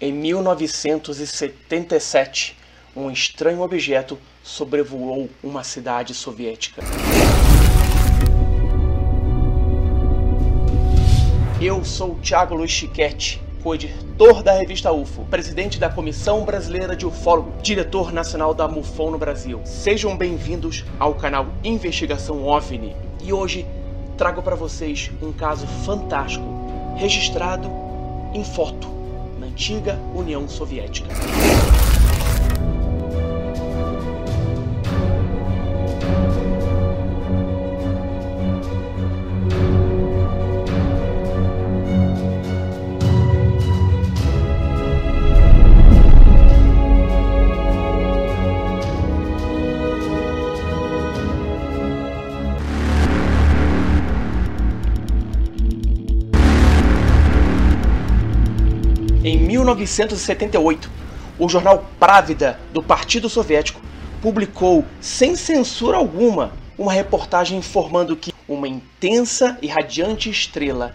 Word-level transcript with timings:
Em 0.00 0.12
1977, 0.12 2.56
um 2.94 3.10
estranho 3.10 3.62
objeto 3.62 4.16
sobrevoou 4.44 5.28
uma 5.42 5.64
cidade 5.64 6.14
soviética. 6.14 6.84
Eu 11.60 11.84
sou 11.84 12.14
Thiago 12.22 12.54
Luiz 12.54 12.70
Chiquete, 12.70 13.42
co-editor 13.60 14.44
da 14.44 14.52
revista 14.52 14.92
UFO, 14.92 15.24
presidente 15.24 15.80
da 15.80 15.90
Comissão 15.90 16.44
Brasileira 16.44 16.94
de 16.94 17.04
Ufólogo, 17.04 17.60
diretor 17.60 18.12
nacional 18.12 18.54
da 18.54 18.68
MUFON 18.68 19.10
no 19.10 19.18
Brasil. 19.18 19.60
Sejam 19.64 20.16
bem-vindos 20.16 20.84
ao 21.00 21.16
canal 21.16 21.48
Investigação 21.64 22.44
OVNI. 22.44 22.94
E 23.20 23.32
hoje 23.32 23.66
trago 24.16 24.42
para 24.42 24.54
vocês 24.54 25.10
um 25.20 25.32
caso 25.32 25.66
fantástico, 25.84 26.46
registrado 26.96 27.68
em 28.32 28.44
foto 28.44 28.97
antiga 29.58 29.98
União 30.14 30.48
Soviética. 30.48 31.12
1978, 59.74 60.90
o 61.38 61.48
jornal 61.48 61.84
Pravda 61.98 62.58
do 62.72 62.82
Partido 62.82 63.28
Soviético 63.28 63.80
publicou, 64.20 64.84
sem 65.00 65.36
censura 65.36 65.96
alguma, 65.96 66.52
uma 66.76 66.92
reportagem 66.92 67.58
informando 67.58 68.16
que 68.16 68.32
uma 68.48 68.66
intensa 68.66 69.58
e 69.60 69.66
radiante 69.66 70.30
estrela, 70.30 70.94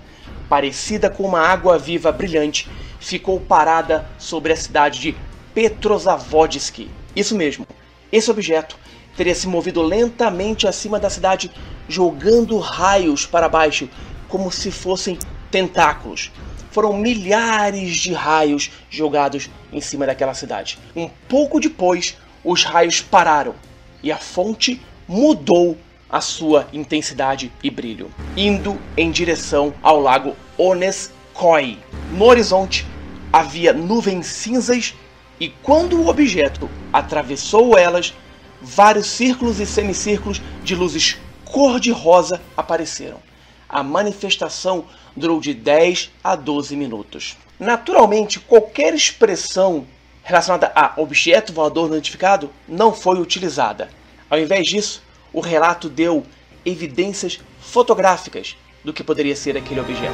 parecida 0.49 1.09
com 1.09 1.23
uma 1.23 1.39
água 1.39 1.77
viva 1.77 2.11
brilhante, 2.11 2.69
ficou 2.99 3.39
parada 3.39 4.07
sobre 4.17 4.53
a 4.53 4.55
cidade 4.55 4.99
de 4.99 5.15
Petrozavodsk. 5.53 6.89
Isso 7.15 7.35
mesmo, 7.35 7.67
esse 8.11 8.31
objeto 8.31 8.77
teria 9.15 9.35
se 9.35 9.47
movido 9.47 9.81
lentamente 9.81 10.67
acima 10.67 10.99
da 10.99 11.09
cidade, 11.09 11.51
jogando 11.87 12.57
raios 12.57 13.25
para 13.25 13.47
baixo, 13.47 13.87
como 14.27 14.51
se 14.51 14.71
fossem 14.71 15.19
tentáculos 15.51 16.31
foram 16.73 16.97
milhares 16.97 17.97
de 17.97 18.11
raios 18.13 18.71
jogados 18.89 19.47
em 19.71 19.79
cima 19.79 20.07
daquela 20.07 20.33
cidade. 20.33 20.79
Um 20.95 21.07
pouco 21.29 21.59
depois, 21.59 22.17
os 22.43 22.63
raios 22.63 22.99
pararam 22.99 23.53
e 24.01 24.11
a 24.11 24.17
fonte 24.17 24.81
mudou 25.07 25.77
a 26.09 26.19
sua 26.19 26.67
intensidade 26.73 27.51
e 27.63 27.69
brilho, 27.69 28.09
indo 28.35 28.79
em 28.97 29.11
direção 29.11 29.71
ao 29.83 29.99
lago 29.99 30.35
Oneskoi. 30.57 31.77
No 32.11 32.25
horizonte 32.25 32.87
havia 33.31 33.71
nuvens 33.71 34.25
cinzas 34.25 34.95
e 35.39 35.49
quando 35.49 35.99
o 35.99 36.07
objeto 36.07 36.67
atravessou 36.91 37.77
elas, 37.77 38.15
vários 38.59 39.07
círculos 39.07 39.59
e 39.59 39.65
semicírculos 39.65 40.41
de 40.63 40.75
luzes 40.75 41.17
cor-de-rosa 41.45 42.41
apareceram 42.57 43.32
a 43.73 43.81
manifestação 43.81 44.85
durou 45.15 45.41
de 45.41 45.51
10 45.53 46.11
a 46.23 46.35
12 46.35 46.75
minutos. 46.75 47.35
Naturalmente, 47.59 48.39
qualquer 48.39 48.93
expressão 48.93 49.87
relacionada 50.23 50.71
a 50.75 50.93
objeto 50.97 51.51
voador 51.51 51.89
notificado 51.89 52.51
não 52.67 52.93
foi 52.93 53.19
utilizada. 53.19 53.89
Ao 54.29 54.39
invés 54.39 54.67
disso, 54.67 55.01
o 55.33 55.41
relato 55.41 55.89
deu 55.89 56.23
evidências 56.63 57.39
fotográficas 57.59 58.55
do 58.83 58.93
que 58.93 59.03
poderia 59.03 59.35
ser 59.35 59.57
aquele 59.57 59.79
objeto. 59.79 60.13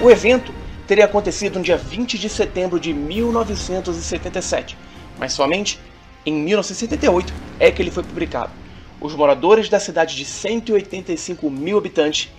O 0.00 0.10
evento 0.10 0.54
teria 0.86 1.06
acontecido 1.06 1.58
no 1.58 1.64
dia 1.64 1.76
20 1.76 2.16
de 2.18 2.28
setembro 2.28 2.78
de 2.78 2.92
1977, 2.92 4.78
mas 5.18 5.32
somente 5.32 5.80
em 6.24 6.32
1978 6.32 7.32
é 7.58 7.70
que 7.70 7.82
ele 7.82 7.90
foi 7.90 8.02
publicado 8.02 8.63
os 9.04 9.14
moradores 9.14 9.68
da 9.68 9.78
cidade 9.78 10.16
de 10.16 10.24
185 10.24 11.50
mil 11.50 11.76
habitantes, 11.76 12.30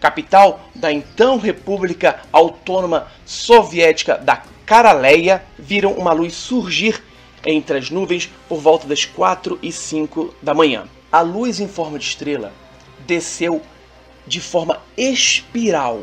capital 0.00 0.60
da 0.74 0.92
então 0.92 1.38
República 1.38 2.22
Autônoma 2.32 3.06
Soviética 3.24 4.18
da 4.18 4.42
Karaleia, 4.66 5.44
viram 5.56 5.92
uma 5.92 6.12
luz 6.12 6.34
surgir 6.34 7.00
entre 7.46 7.78
as 7.78 7.88
nuvens 7.88 8.28
por 8.48 8.58
volta 8.58 8.84
das 8.88 9.04
4 9.04 9.60
e 9.62 9.70
5 9.70 10.34
da 10.42 10.52
manhã. 10.52 10.88
A 11.10 11.20
luz 11.20 11.60
em 11.60 11.68
forma 11.68 12.00
de 12.00 12.06
estrela 12.06 12.52
desceu 13.06 13.62
de 14.26 14.40
forma 14.40 14.82
espiral, 14.96 16.02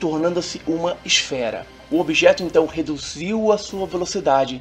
tornando-se 0.00 0.60
uma 0.66 0.96
esfera. 1.04 1.64
O 1.92 2.00
objeto 2.00 2.42
então 2.42 2.66
reduziu 2.66 3.52
a 3.52 3.56
sua 3.56 3.86
velocidade 3.86 4.60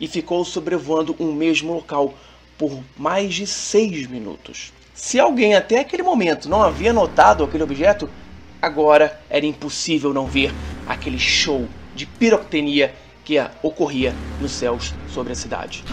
e 0.00 0.08
ficou 0.08 0.46
sobrevoando 0.46 1.14
um 1.20 1.30
mesmo 1.30 1.74
local 1.74 2.14
por 2.58 2.82
mais 2.96 3.34
de 3.34 3.46
seis 3.46 4.06
minutos. 4.08 4.72
Se 4.92 5.18
alguém 5.20 5.54
até 5.54 5.78
aquele 5.78 6.02
momento 6.02 6.48
não 6.48 6.62
havia 6.62 6.92
notado 6.92 7.44
aquele 7.44 7.62
objeto, 7.62 8.10
agora 8.60 9.20
era 9.30 9.46
impossível 9.46 10.12
não 10.12 10.26
ver 10.26 10.52
aquele 10.86 11.18
show 11.18 11.68
de 11.94 12.04
piroctenia 12.04 12.92
que 13.24 13.36
ocorria 13.62 14.12
nos 14.40 14.52
céus 14.52 14.92
sobre 15.08 15.32
a 15.32 15.36
cidade. 15.36 15.84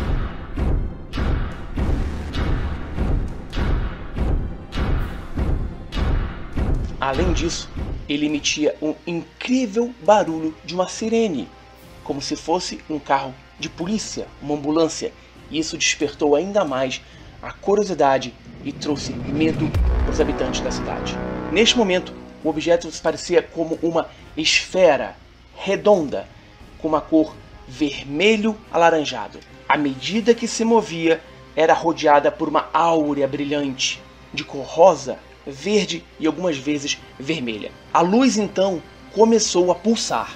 Além 7.00 7.34
disso, 7.34 7.70
ele 8.09 8.25
emitia 8.25 8.75
um 8.81 8.96
incrível 9.06 9.94
barulho 10.04 10.56
de 10.66 10.74
uma 10.74 10.88
sirene, 10.88 11.48
como 12.04 12.22
se 12.22 12.36
fosse 12.36 12.80
um 12.90 12.98
carro 12.98 13.36
de 13.59 13.70
polícia, 13.70 14.28
uma 14.42 14.56
ambulância, 14.56 15.14
isso 15.51 15.78
despertou 15.78 16.35
ainda 16.35 16.63
mais 16.63 17.01
a 17.41 17.51
curiosidade 17.51 18.33
e 18.63 18.72
trouxe 18.72 19.13
medo 19.13 19.69
aos 20.07 20.19
habitantes 20.19 20.61
da 20.61 20.72
cidade. 20.72 21.16
Neste 21.51 21.78
momento, 21.78 22.13
o 22.44 22.50
objeto 22.50 22.89
parecia 23.01 23.41
como 23.41 23.78
uma 23.81 24.07
esfera 24.35 25.16
redonda 25.56 26.28
com 26.79 26.88
uma 26.88 27.01
cor 27.01 27.35
vermelho 27.67 28.57
alaranjado. 28.72 29.39
À 29.67 29.78
medida 29.78 30.33
que 30.33 30.47
se 30.47 30.63
movia, 30.63 31.22
era 31.56 31.73
rodeada 31.73 32.31
por 32.31 32.50
uma 32.50 32.69
áurea 32.73 33.27
brilhante 33.27 34.01
de 34.33 34.44
cor 34.44 34.66
rosa, 34.66 35.17
verde 35.47 36.03
e 36.19 36.27
algumas 36.27 36.57
vezes 36.57 37.00
vermelha. 37.19 37.72
A 37.94 38.01
luz 38.01 38.38
então 38.38 38.81
começou 39.13 39.72
a 39.72 39.75
pulsar 39.75 40.35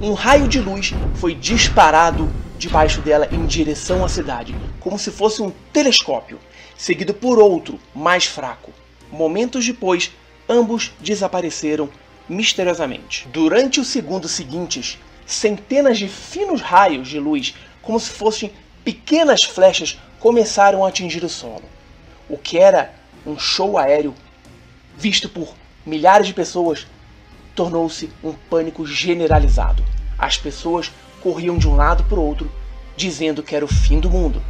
Um 0.00 0.12
raio 0.12 0.46
de 0.46 0.60
luz 0.60 0.94
foi 1.16 1.34
disparado 1.34 2.30
debaixo 2.56 3.00
dela 3.00 3.28
em 3.32 3.44
direção 3.46 4.04
à 4.04 4.08
cidade, 4.08 4.54
como 4.78 4.96
se 4.96 5.10
fosse 5.10 5.42
um 5.42 5.50
telescópio, 5.72 6.38
seguido 6.76 7.12
por 7.12 7.40
outro, 7.40 7.80
mais 7.92 8.24
fraco. 8.24 8.72
Momentos 9.10 9.66
depois, 9.66 10.12
ambos 10.48 10.92
desapareceram 11.00 11.90
misteriosamente. 12.28 13.26
Durante 13.32 13.80
os 13.80 13.88
segundos 13.88 14.30
seguintes, 14.30 15.00
centenas 15.26 15.98
de 15.98 16.06
finos 16.06 16.60
raios 16.60 17.08
de 17.08 17.18
luz, 17.18 17.56
como 17.82 17.98
se 17.98 18.10
fossem 18.10 18.52
pequenas 18.84 19.42
flechas, 19.42 19.98
começaram 20.20 20.84
a 20.84 20.88
atingir 20.90 21.24
o 21.24 21.28
solo. 21.28 21.64
O 22.28 22.38
que 22.38 22.56
era 22.56 22.94
um 23.26 23.36
show 23.36 23.76
aéreo 23.76 24.14
visto 24.96 25.28
por 25.28 25.56
milhares 25.84 26.28
de 26.28 26.34
pessoas 26.34 26.86
tornou-se 27.58 28.08
um 28.22 28.32
pânico 28.32 28.86
generalizado. 28.86 29.84
As 30.18 30.36
pessoas 30.36 30.92
corriam 31.22 31.56
de 31.56 31.68
um 31.68 31.76
lado 31.76 32.04
para 32.04 32.18
o 32.18 32.24
outro, 32.24 32.50
dizendo 32.96 33.42
que 33.42 33.54
era 33.54 33.64
o 33.64 33.68
fim 33.68 34.00
do 34.00 34.10
mundo. 34.10 34.42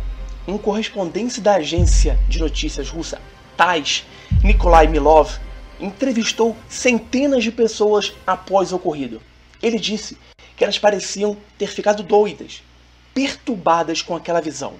Um 0.47 0.57
correspondente 0.57 1.41
da 1.41 1.57
agência 1.57 2.19
de 2.29 2.39
notícias 2.39 2.89
russa, 2.89 3.21
TASS, 3.57 4.05
Nikolai 4.43 4.87
Milov, 4.87 5.39
entrevistou 5.79 6.57
centenas 6.69 7.45
de 7.45 7.53
pessoas 7.53 8.15
após 8.27 8.73
o 8.73 8.77
ocorrido. 8.77 9.21
Ele 9.63 9.79
disse 9.79 10.17
que 10.57 10.65
elas 10.65 10.79
pareciam 10.79 11.37
ter 11.59 11.69
ficado 11.69 12.03
doidas, 12.03 12.63
perturbadas 13.15 14.01
com 14.01 14.17
aquela 14.17 14.41
visão. 14.41 14.75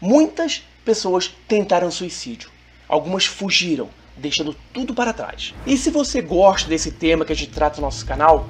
Muitas 0.00 0.62
pessoas 0.84 1.34
tentaram 1.48 1.90
suicídio. 1.90 2.50
Algumas 2.88 3.26
fugiram, 3.26 3.88
deixando 4.16 4.54
tudo 4.72 4.94
para 4.94 5.12
trás. 5.12 5.54
E 5.66 5.76
se 5.76 5.90
você 5.90 6.20
gosta 6.20 6.68
desse 6.68 6.90
tema 6.90 7.24
que 7.24 7.32
a 7.32 7.36
gente 7.36 7.50
trata 7.50 7.76
no 7.76 7.86
nosso 7.86 8.04
canal, 8.04 8.48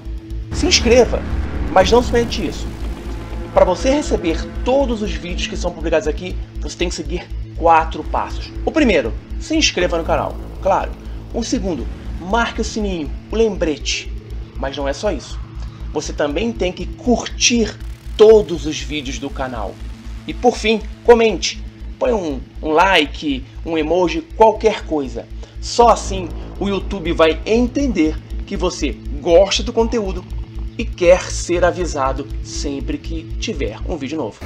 se 0.52 0.66
inscreva, 0.66 1.22
Mas 1.76 1.90
não 1.90 2.02
somente 2.02 2.42
isso. 2.42 2.66
Para 3.52 3.66
você 3.66 3.90
receber 3.90 4.42
todos 4.64 5.02
os 5.02 5.12
vídeos 5.12 5.46
que 5.46 5.58
são 5.58 5.70
publicados 5.70 6.08
aqui, 6.08 6.34
você 6.58 6.74
tem 6.74 6.88
que 6.88 6.94
seguir 6.94 7.28
quatro 7.54 8.02
passos. 8.02 8.50
O 8.64 8.72
primeiro, 8.72 9.12
se 9.38 9.54
inscreva 9.54 9.98
no 9.98 10.04
canal, 10.04 10.34
claro. 10.62 10.90
O 11.34 11.44
segundo, 11.44 11.86
marque 12.18 12.62
o 12.62 12.64
sininho, 12.64 13.10
o 13.30 13.36
lembrete. 13.36 14.10
Mas 14.56 14.74
não 14.74 14.88
é 14.88 14.94
só 14.94 15.12
isso. 15.12 15.38
Você 15.92 16.14
também 16.14 16.50
tem 16.50 16.72
que 16.72 16.86
curtir 16.86 17.76
todos 18.16 18.64
os 18.64 18.80
vídeos 18.80 19.18
do 19.18 19.28
canal. 19.28 19.74
E 20.26 20.32
por 20.32 20.56
fim, 20.56 20.80
comente. 21.04 21.62
Põe 21.98 22.14
um, 22.14 22.40
um 22.62 22.70
like, 22.70 23.44
um 23.66 23.76
emoji, 23.76 24.22
qualquer 24.34 24.86
coisa. 24.86 25.28
Só 25.60 25.90
assim 25.90 26.30
o 26.58 26.68
YouTube 26.68 27.12
vai 27.12 27.38
entender 27.44 28.16
que 28.46 28.56
você 28.56 28.96
gosta 29.20 29.62
do 29.62 29.74
conteúdo 29.74 30.24
e 30.78 30.84
quer 30.84 31.30
ser 31.30 31.64
avisado 31.64 32.26
sempre 32.42 32.98
que 32.98 33.24
tiver 33.38 33.78
um 33.88 33.96
vídeo 33.96 34.18
novo. 34.18 34.38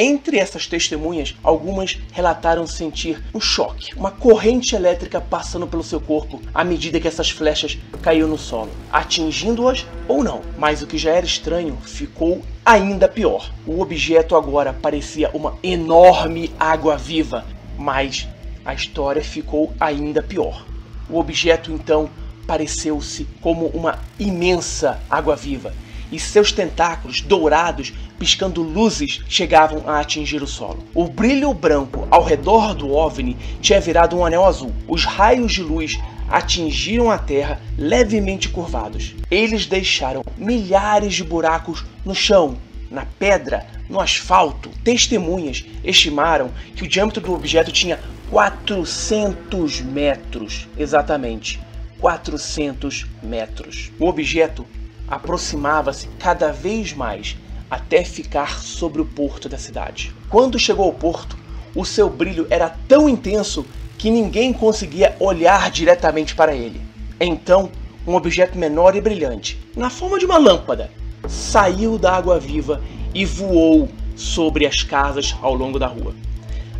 Entre 0.00 0.38
essas 0.38 0.66
testemunhas, 0.68 1.34
algumas 1.42 1.98
relataram 2.12 2.68
sentir 2.68 3.20
um 3.34 3.40
choque, 3.40 3.92
uma 3.96 4.12
corrente 4.12 4.76
elétrica 4.76 5.20
passando 5.20 5.66
pelo 5.66 5.82
seu 5.82 6.00
corpo 6.00 6.40
à 6.54 6.62
medida 6.62 7.00
que 7.00 7.08
essas 7.08 7.30
flechas 7.30 7.76
caíam 8.00 8.28
no 8.28 8.38
solo, 8.38 8.70
atingindo-as 8.92 9.84
ou 10.06 10.22
não. 10.22 10.42
Mas 10.56 10.82
o 10.82 10.86
que 10.86 10.96
já 10.96 11.10
era 11.10 11.26
estranho 11.26 11.76
ficou 11.82 12.42
ainda 12.64 13.08
pior. 13.08 13.52
O 13.66 13.80
objeto 13.80 14.36
agora 14.36 14.72
parecia 14.72 15.30
uma 15.34 15.58
enorme 15.64 16.52
água 16.60 16.96
viva, 16.96 17.44
mas 17.76 18.28
a 18.64 18.74
história 18.74 19.24
ficou 19.24 19.72
ainda 19.80 20.22
pior. 20.22 20.64
O 21.10 21.18
objeto 21.18 21.72
então 21.72 22.08
pareceu-se 22.48 23.28
como 23.42 23.66
uma 23.66 23.98
imensa 24.18 24.98
água-viva, 25.10 25.74
e 26.10 26.18
seus 26.18 26.50
tentáculos 26.50 27.20
dourados, 27.20 27.92
piscando 28.18 28.62
luzes, 28.62 29.20
chegavam 29.28 29.82
a 29.86 30.00
atingir 30.00 30.42
o 30.42 30.46
solo. 30.46 30.82
O 30.94 31.04
brilho 31.04 31.52
branco 31.52 32.08
ao 32.10 32.24
redor 32.24 32.74
do 32.74 32.90
OVNI 32.90 33.36
tinha 33.60 33.78
virado 33.78 34.16
um 34.16 34.24
anel 34.24 34.46
azul. 34.46 34.72
Os 34.88 35.04
raios 35.04 35.52
de 35.52 35.62
luz 35.62 35.98
atingiram 36.30 37.10
a 37.10 37.18
Terra 37.18 37.60
levemente 37.76 38.48
curvados. 38.48 39.14
Eles 39.30 39.66
deixaram 39.66 40.24
milhares 40.38 41.14
de 41.14 41.24
buracos 41.24 41.84
no 42.02 42.14
chão, 42.14 42.56
na 42.90 43.04
pedra, 43.18 43.66
no 43.90 44.00
asfalto. 44.00 44.70
Testemunhas 44.82 45.66
estimaram 45.84 46.50
que 46.74 46.84
o 46.84 46.88
diâmetro 46.88 47.20
do 47.20 47.34
objeto 47.34 47.70
tinha 47.70 48.00
400 48.30 49.82
metros, 49.82 50.66
exatamente. 50.78 51.60
400 52.00 53.06
metros. 53.22 53.90
O 53.98 54.06
objeto 54.06 54.66
aproximava-se 55.06 56.08
cada 56.18 56.52
vez 56.52 56.92
mais 56.92 57.36
até 57.70 58.04
ficar 58.04 58.60
sobre 58.60 59.00
o 59.00 59.06
porto 59.06 59.48
da 59.48 59.58
cidade. 59.58 60.14
Quando 60.28 60.58
chegou 60.58 60.86
ao 60.86 60.92
porto, 60.92 61.36
o 61.74 61.84
seu 61.84 62.08
brilho 62.08 62.46
era 62.50 62.68
tão 62.88 63.08
intenso 63.08 63.64
que 63.96 64.10
ninguém 64.10 64.52
conseguia 64.52 65.16
olhar 65.18 65.70
diretamente 65.70 66.34
para 66.34 66.54
ele. 66.54 66.80
Então, 67.20 67.70
um 68.06 68.14
objeto 68.14 68.56
menor 68.56 68.94
e 68.96 69.00
brilhante, 69.00 69.58
na 69.76 69.90
forma 69.90 70.18
de 70.18 70.24
uma 70.24 70.38
lâmpada, 70.38 70.90
saiu 71.26 71.98
da 71.98 72.14
água 72.14 72.38
viva 72.38 72.80
e 73.12 73.24
voou 73.24 73.88
sobre 74.14 74.66
as 74.66 74.82
casas 74.82 75.36
ao 75.42 75.54
longo 75.54 75.78
da 75.78 75.86
rua. 75.86 76.14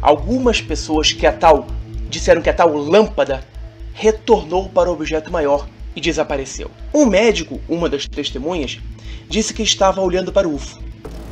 Algumas 0.00 0.61
pessoas 0.61 1.12
que 1.12 1.26
a 1.26 1.32
tal 1.32 1.67
disseram 2.09 2.41
que 2.41 2.49
a 2.49 2.55
tal 2.55 2.73
lâmpada 2.75 3.44
retornou 3.99 4.69
para 4.69 4.89
o 4.89 4.93
objeto 4.93 5.31
maior 5.31 5.69
e 5.95 6.00
desapareceu. 6.00 6.71
Um 6.95 7.05
médico, 7.05 7.61
uma 7.69 7.89
das 7.89 8.06
testemunhas, 8.06 8.79
disse 9.29 9.53
que 9.53 9.62
estava 9.62 10.00
olhando 10.00 10.33
para 10.33 10.49
o 10.49 10.55
UFO 10.55 10.79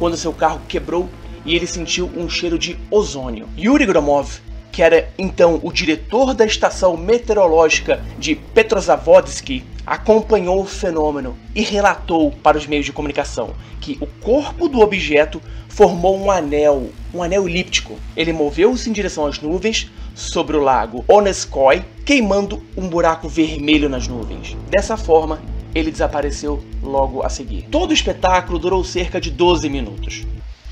quando 0.01 0.17
seu 0.17 0.33
carro 0.33 0.61
quebrou 0.69 1.09
e 1.45 1.55
ele 1.55 1.67
sentiu 1.67 2.11
um 2.17 2.29
cheiro 2.29 2.59
de 2.59 2.77
ozônio. 2.91 3.49
Yuri 3.57 3.87
Gromov, 3.87 4.41
que 4.73 4.83
era 4.83 5.09
então 5.17 5.61
o 5.63 5.73
diretor 5.73 6.35
da 6.35 6.45
estação 6.45 6.97
meteorológica 6.97 8.05
de 8.19 8.35
Petrozavodsk, 8.35 9.63
acompanhou 9.87 10.61
o 10.61 10.67
fenômeno 10.67 11.37
e 11.55 11.62
relatou 11.62 12.33
para 12.33 12.59
os 12.59 12.67
meios 12.67 12.85
de 12.85 12.93
comunicação 12.93 13.55
que 13.81 13.97
o 14.00 14.06
corpo 14.06 14.69
do 14.69 14.81
objeto 14.81 15.41
formou 15.69 16.19
um 16.19 16.31
anel, 16.31 16.91
um 17.15 17.23
anel 17.23 17.49
elíptico. 17.49 17.97
Ele 18.17 18.33
moveu-se 18.33 18.91
em 18.91 18.93
direção 18.93 19.27
às 19.27 19.41
nuvens, 19.41 19.91
sobre 20.15 20.56
o 20.56 20.61
lago 20.61 21.05
Oneskoy, 21.06 21.85
queimando 22.05 22.62
um 22.77 22.88
buraco 22.88 23.29
vermelho 23.29 23.88
nas 23.88 24.09
nuvens. 24.09 24.56
Dessa 24.71 24.97
forma, 24.97 25.43
ele 25.75 25.91
desapareceu 25.91 26.65
logo 26.82 27.23
a 27.23 27.29
seguir. 27.29 27.67
Todo 27.71 27.91
o 27.91 27.94
espetáculo 27.94 28.59
durou 28.59 28.82
cerca 28.82 29.21
de 29.21 29.31
12 29.31 29.69
minutos. 29.69 30.27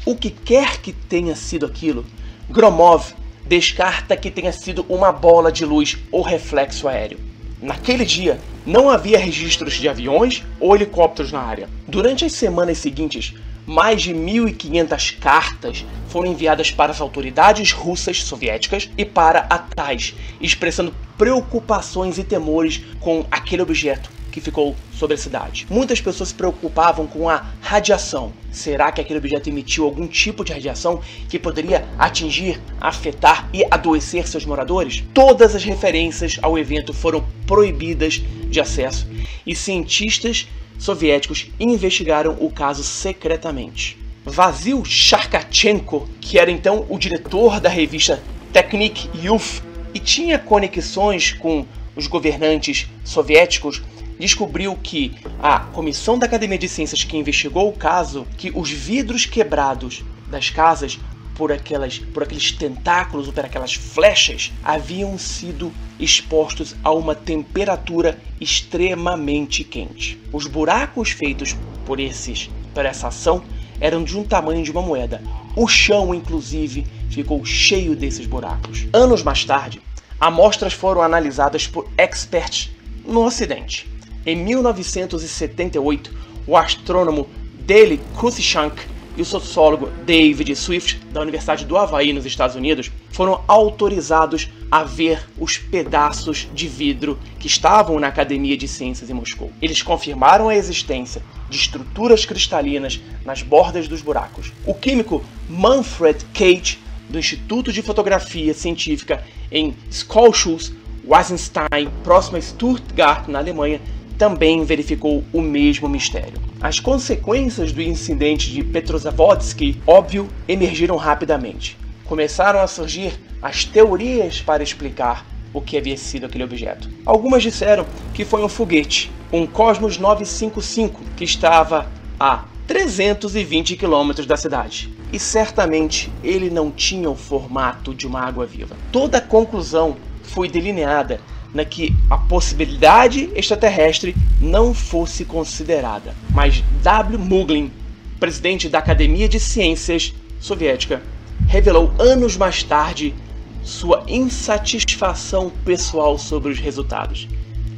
O 0.07 0.17
que 0.17 0.31
quer 0.31 0.81
que 0.81 0.93
tenha 0.93 1.37
sido 1.37 1.67
aquilo, 1.67 2.07
Gromov 2.49 3.13
descarta 3.47 4.17
que 4.17 4.31
tenha 4.31 4.53
sido 4.53 4.87
uma 4.89 5.13
bola 5.13 5.53
de 5.53 5.67
luz 5.67 5.99
ou 6.11 6.23
reflexo 6.23 6.89
aéreo. 6.89 7.34
Naquele 7.61 8.05
dia, 8.05 8.39
não 8.67 8.91
havia 8.91 9.19
registros 9.19 9.75
de 9.75 9.89
aviões 9.89 10.43
ou 10.61 10.75
helicópteros 10.75 11.33
na 11.33 11.41
área. 11.41 11.69
Durante 11.87 12.25
as 12.25 12.33
semanas 12.33 12.79
seguintes, 12.79 13.35
mais 13.67 14.03
de 14.03 14.13
1.500 14.13 15.19
cartas 15.19 15.85
foram 16.09 16.31
enviadas 16.31 16.71
para 16.71 16.93
as 16.93 17.01
autoridades 17.01 17.73
russas 17.73 18.23
soviéticas 18.23 18.91
e 18.97 19.05
para 19.05 19.47
a 19.49 19.59
TAIS, 19.59 20.15
expressando 20.41 20.95
preocupações 21.17 22.19
e 22.19 22.25
temores 22.25 22.83
com 23.01 23.25
aquele 23.31 23.63
objeto 23.63 24.11
que 24.35 24.41
ficou 24.41 24.75
sobre 24.93 25.15
a 25.15 25.17
cidade. 25.17 25.65
Muitas 25.71 26.01
pessoas 26.01 26.31
se 26.31 26.35
preocupavam 26.35 27.07
com 27.07 27.31
a 27.31 27.47
radiação. 27.61 28.33
Será 28.51 28.91
que 28.91 29.01
aquele 29.01 29.21
objeto 29.21 29.49
emitiu 29.49 29.85
algum 29.85 30.09
tipo 30.09 30.45
de 30.45 30.53
radiação 30.53 31.01
que 31.29 31.39
poderia 31.39 31.87
atingir, 31.97 32.61
afetar 32.81 33.49
e 33.55 33.65
adoecer 33.71 34.27
seus 34.27 34.45
moradores? 34.45 35.05
Todas 35.15 35.55
as 35.55 35.63
referências 35.63 36.37
ao 36.43 36.59
evento 36.59 36.93
foram 36.93 37.25
proibidas 37.47 38.21
de 38.49 38.61
acesso 38.61 39.07
e 39.47 39.55
cientistas 39.55 40.49
soviéticos 40.81 41.47
investigaram 41.61 42.37
o 42.41 42.51
caso 42.51 42.83
secretamente. 42.83 43.97
Vasil 44.25 44.85
Sharkachenko, 44.85 46.09
que 46.21 46.41
era 46.41 46.51
então 46.51 46.85
o 46.89 46.99
diretor 46.99 47.61
da 47.61 47.69
revista 47.69 48.21
Technik 48.53 49.09
Youth 49.15 49.63
e 49.95 50.01
tinha 50.01 50.41
conexões 50.41 51.33
com 51.33 51.65
os 51.95 52.09
governantes 52.09 52.89
soviéticos, 53.05 53.81
descobriu 54.19 54.77
que 54.77 55.15
a 55.43 55.61
comissão 55.61 56.19
da 56.19 56.27
Academia 56.27 56.59
de 56.59 56.69
Ciências 56.69 57.05
que 57.05 57.17
investigou 57.17 57.69
o 57.69 57.73
caso, 57.73 58.27
que 58.37 58.53
os 58.55 58.71
vidros 58.71 59.27
quebrados 59.27 60.05
das 60.31 60.51
casas 60.51 60.99
por, 61.35 61.53
aquelas, 61.53 61.99
por 61.99 62.23
aqueles 62.23 62.53
tentáculos 62.53 63.27
ou 63.27 63.33
por 63.33 63.45
aquelas 63.45 63.75
flechas 63.75 64.53
haviam 64.63 65.19
sido 65.19 65.73
expostos 65.99 66.75
a 66.83 66.93
uma 66.93 67.15
temperatura 67.15 68.19
extremamente 68.41 69.65
quente. 69.65 70.21
Os 70.33 70.47
buracos 70.47 71.11
feitos 71.11 71.57
por, 71.85 72.01
esses, 72.01 72.51
por 72.73 72.85
essa 72.85 73.09
ação 73.09 73.43
eram 73.81 74.05
de 74.05 74.17
um 74.17 74.25
tamanho 74.25 74.63
de 74.63 74.71
uma 74.71 74.83
moeda. 74.83 75.21
O 75.57 75.69
chão, 75.69 76.15
inclusive, 76.15 76.87
ficou 77.11 77.45
cheio 77.45 77.95
desses 77.95 78.27
buracos. 78.27 78.87
Anos 78.93 79.23
mais 79.23 79.45
tarde, 79.45 79.81
amostras 80.19 80.73
foram 80.73 81.03
analisadas 81.03 81.67
por 81.67 81.89
experts 81.99 82.71
no 83.05 83.25
Ocidente. 83.25 83.94
Em 84.27 84.35
1978, 84.37 86.11
o 86.47 86.57
astrônomo 86.57 87.29
Dale 87.67 88.01
Cruikshank 88.17 88.81
e 89.17 89.23
o 89.23 89.25
sociólogo 89.25 89.91
David 90.07 90.57
Swift, 90.57 90.99
da 91.13 91.21
Universidade 91.21 91.67
do 91.67 91.77
Havaí, 91.77 92.13
nos 92.13 92.25
Estados 92.25 92.57
Unidos, 92.57 92.91
foram 93.11 93.43
autorizados 93.47 94.49
a 94.71 94.83
ver 94.83 95.29
os 95.39 95.59
pedaços 95.59 96.49
de 96.55 96.67
vidro 96.67 97.19
que 97.39 97.47
estavam 97.47 98.01
na 98.01 98.09
Academia 98.09 98.57
de 98.57 98.67
Ciências 98.67 99.11
em 99.11 99.15
Moscou. 99.15 99.53
Eles 99.61 99.83
confirmaram 99.83 100.49
a 100.49 100.57
existência 100.57 101.23
de 101.51 101.59
estruturas 101.59 102.25
cristalinas 102.25 103.01
nas 103.27 103.43
bordas 103.43 103.87
dos 103.87 104.01
buracos. 104.01 104.53
O 104.67 104.73
químico 104.73 105.23
Manfred 105.49 106.25
Cage, 106.33 106.79
do 107.11 107.19
Instituto 107.19 107.71
de 107.71 107.83
Fotografia 107.83 108.55
Científica 108.55 109.23
em 109.53 109.77
Scholschuss, 109.93 110.73
Weisenstein, 111.07 111.91
próximo 112.03 112.39
a 112.39 112.41
Stuttgart, 112.41 113.29
na 113.29 113.39
Alemanha, 113.39 113.81
também 114.19 114.65
verificou 114.65 115.25
o 115.33 115.41
mesmo 115.41 115.89
mistério. 115.89 116.41
As 116.61 116.81
consequências 116.81 117.73
do 117.73 117.83
incidente 117.83 118.51
de 118.51 118.63
Petrozavodsk, 118.63 119.77
óbvio, 119.87 120.29
emergiram 120.49 120.97
rapidamente. 120.97 121.77
Começaram 122.05 122.61
a 122.61 122.67
surgir 122.67 123.13
as 123.43 123.65
teorias 123.65 124.41
para 124.41 124.63
explicar 124.63 125.27
o 125.53 125.61
que 125.61 125.77
havia 125.77 125.97
sido 125.97 126.27
aquele 126.27 126.45
objeto. 126.45 126.91
Algumas 127.07 127.43
disseram 127.43 127.87
que 128.13 128.25
foi 128.25 128.43
um 128.43 128.49
foguete, 128.49 129.11
um 129.33 129.47
Cosmos 129.47 129.99
955, 129.99 131.01
que 131.17 131.25
estava 131.25 131.87
a 132.19 132.45
320 132.67 133.77
quilômetros 133.77 134.27
da 134.27 134.37
cidade. 134.37 134.93
E 135.13 135.19
certamente 135.19 136.11
ele 136.23 136.51
não 136.51 136.71
tinha 136.71 137.09
o 137.09 137.15
formato 137.15 137.95
de 137.95 138.07
uma 138.07 138.21
água 138.21 138.47
viva. 138.47 138.77
Toda 138.91 139.19
a 139.19 139.21
conclusão 139.21 139.97
foi 140.23 140.49
delineada 140.49 141.21
na 141.55 141.65
que 141.65 141.95
a 142.11 142.19
possibilidade 142.19 143.31
extraterrestre 143.35 144.15
não 144.41 144.75
fosse 144.75 145.25
considerada. 145.25 146.15
Mas 146.31 146.63
W. 146.83 147.19
Muglin, 147.19 147.71
presidente 148.19 148.69
da 148.69 148.81
Academia 148.81 149.29
de 149.29 149.39
Ciências 149.39 150.13
Soviética, 150.41 151.01
revelou 151.47 151.93
anos 151.99 152.37
mais 152.37 152.63
tarde 152.63 153.15
sua 153.63 154.05
insatisfação 154.09 155.51
pessoal 155.65 156.19
sobre 156.19 156.53
os 156.53 156.59
resultados. 156.59 157.29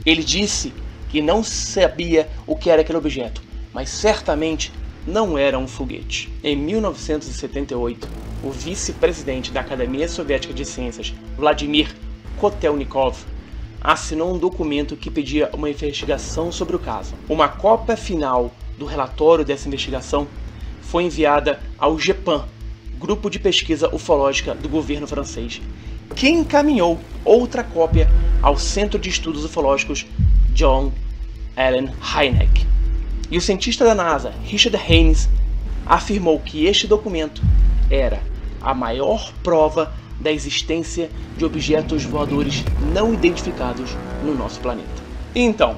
Ele 0.05 0.25
disse 0.25 0.73
que 1.11 1.21
não 1.21 1.45
sabia 1.45 2.29
o 2.47 2.57
que 2.57 2.71
era 2.71 2.81
aquele 2.81 2.99
objeto, 2.99 3.43
mas 3.73 3.91
certamente 3.91 4.73
não 5.07 5.39
era 5.39 5.59
um 5.59 5.69
foguete. 5.69 6.33
Em 6.43 6.57
1978, 6.57 8.09
o 8.43 8.51
vice-presidente 8.51 9.53
da 9.53 9.61
Academia 9.61 10.09
Soviética 10.09 10.53
de 10.53 10.65
Ciências, 10.65 11.15
Vladimir 11.37 11.95
Kotelnikov, 12.39 13.17
assinou 13.81 14.35
um 14.35 14.39
documento 14.39 14.97
que 14.97 15.11
pedia 15.11 15.51
uma 15.53 15.71
investigação 15.71 16.51
sobre 16.51 16.77
o 16.77 16.79
caso. 16.79 17.15
Uma 17.29 17.49
cópia 17.49 17.97
final 17.97 18.53
do 18.79 18.85
relatório 18.85 19.45
dessa 19.45 19.69
investigação 19.69 20.27
foi 20.83 21.05
enviada 21.05 21.61
ao 21.79 21.99
GEPAN, 21.99 22.45
Grupo 22.99 23.29
de 23.29 23.39
Pesquisa 23.39 23.95
Ufológica 23.95 24.55
do 24.55 24.69
governo 24.69 25.07
francês, 25.07 25.61
que 26.15 26.29
encaminhou 26.29 26.99
outra 27.25 27.63
cópia 27.63 28.09
ao 28.41 28.57
Centro 28.57 28.99
de 28.99 29.09
Estudos 29.09 29.45
Ufológicos 29.45 30.07
John 30.53 30.93
Allen 31.57 31.91
Hynek. 32.01 32.67
E 33.31 33.37
o 33.37 33.41
cientista 33.41 33.85
da 33.85 33.95
NASA, 33.95 34.33
Richard 34.45 34.77
Haynes, 34.77 35.29
afirmou 35.85 36.39
que 36.41 36.65
este 36.65 36.87
documento 36.87 37.43
era 37.91 38.21
a 38.61 38.75
maior 38.75 39.33
prova 39.43 39.93
da 40.21 40.33
existência 40.33 41.11
de 41.37 41.45
objetos 41.45 42.05
voadores 42.05 42.65
não 42.93 43.13
identificados 43.13 43.91
no 44.25 44.35
nosso 44.35 44.61
planeta. 44.61 44.89
Então, 45.35 45.77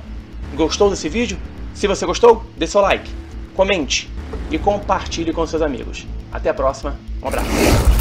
gostou 0.55 0.91
desse 0.91 1.09
vídeo? 1.09 1.39
Se 1.75 1.87
você 1.87 2.07
gostou, 2.07 2.45
dê 2.57 2.67
seu 2.67 2.81
like, 2.81 3.11
comente 3.55 4.11
e 4.51 4.59
compartilhe 4.59 5.33
com 5.33 5.47
seus 5.47 5.63
amigos. 5.63 6.07
Até 6.33 6.51
a 6.51 6.55
próxima, 6.55 6.99
um 7.23 7.29
abraço. 7.29 7.98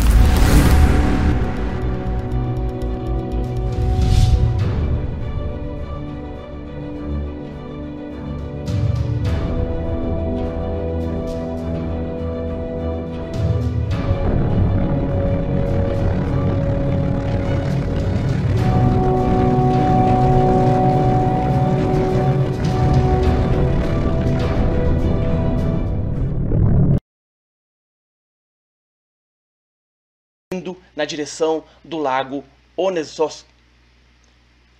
Indo 30.58 30.82
na 30.96 31.06
direção 31.06 31.64
do 31.84 31.98
lago 31.98 32.44
Onesos. 32.76 33.46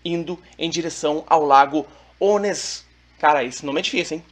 Indo 0.04 0.42
em 0.58 0.70
direção 0.70 1.24
ao 1.28 1.46
lago 1.46 1.86
Ones. 2.20 2.86
Cara, 3.20 3.44
esse 3.44 3.66
nome 3.66 3.80
é 3.80 3.84
difícil, 3.84 4.18
hein? 4.18 4.24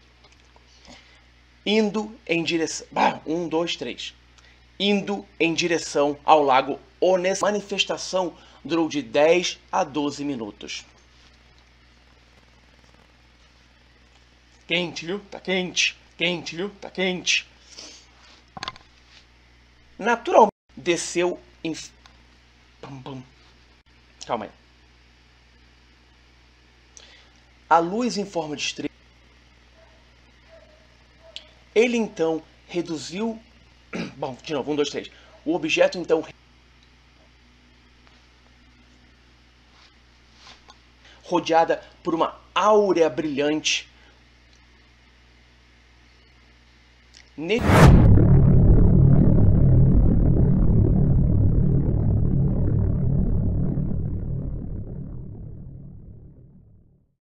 Indo 1.66 2.16
em 2.28 2.44
direção. 2.44 2.88
Um, 3.26 3.48
dois, 3.48 3.76
três. 3.76 4.14
Indo 4.80 5.26
em 5.40 5.54
direção 5.54 6.18
ao 6.24 6.44
lago 6.44 6.80
Ones. 7.00 7.42
Manifestação 7.42 8.36
durou 8.64 8.88
de 8.88 9.02
10 9.02 9.60
a 9.72 9.84
12 9.84 10.24
minutos. 10.24 10.86
Quente, 14.68 15.06
viu? 15.06 15.20
Tá 15.30 15.40
quente. 15.40 15.96
Quente, 16.18 16.56
viu? 16.56 16.70
Tá 16.82 16.90
quente. 16.90 17.48
Naturalmente 19.98 20.55
desceu 20.76 21.40
em. 21.64 21.74
Pum, 22.82 23.02
pum. 23.02 23.24
Calma 24.26 24.46
aí. 24.46 24.52
A 27.70 27.80
luz 27.80 28.18
em 28.18 28.26
forma 28.26 28.56
de 28.56 28.64
estrela. 28.64 28.90
Ele 31.74 31.98
então 31.98 32.44
reduziu. 32.68 33.42
Bom, 34.16 34.38
de 34.44 34.54
novo, 34.54 34.72
um, 34.72 34.76
dois, 34.76 34.90
três. 34.90 35.10
O 35.44 35.56
objeto 35.56 35.98
então. 35.98 36.26
Rodeada 41.24 41.84
por 42.04 42.14
uma 42.14 42.40
áurea 42.54 43.10
brilhante. 43.10 43.90
Ne 47.36 47.60